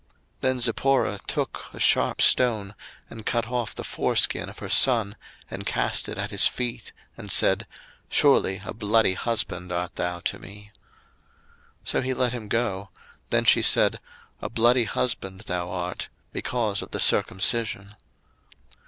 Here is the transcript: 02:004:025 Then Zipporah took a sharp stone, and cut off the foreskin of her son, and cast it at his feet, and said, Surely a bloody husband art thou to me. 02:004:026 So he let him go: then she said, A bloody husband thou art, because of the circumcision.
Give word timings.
02:004:025 0.01 0.09
Then 0.41 0.61
Zipporah 0.61 1.19
took 1.27 1.65
a 1.75 1.79
sharp 1.79 2.21
stone, 2.21 2.73
and 3.11 3.23
cut 3.23 3.45
off 3.49 3.75
the 3.75 3.83
foreskin 3.83 4.49
of 4.49 4.57
her 4.57 4.67
son, 4.67 5.15
and 5.51 5.63
cast 5.63 6.09
it 6.09 6.17
at 6.17 6.31
his 6.31 6.47
feet, 6.47 6.91
and 7.15 7.31
said, 7.31 7.67
Surely 8.09 8.63
a 8.65 8.73
bloody 8.73 9.13
husband 9.13 9.71
art 9.71 9.97
thou 9.97 10.19
to 10.21 10.39
me. 10.39 10.71
02:004:026 11.85 11.89
So 11.89 12.01
he 12.01 12.13
let 12.15 12.33
him 12.33 12.47
go: 12.47 12.89
then 13.29 13.45
she 13.45 13.61
said, 13.61 13.99
A 14.41 14.49
bloody 14.49 14.85
husband 14.85 15.41
thou 15.41 15.69
art, 15.69 16.09
because 16.33 16.81
of 16.81 16.89
the 16.89 16.99
circumcision. 16.99 17.95